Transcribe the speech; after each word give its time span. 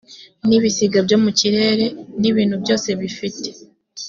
n 0.47 0.49
ibisiga 0.57 0.97
byo 1.05 1.17
mu 1.23 1.29
kirere 1.39 1.85
n 2.19 2.21
ibintu 2.31 2.55
byose 2.63 2.87
bifite 2.99 3.49